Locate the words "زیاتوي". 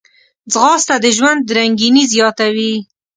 2.13-2.73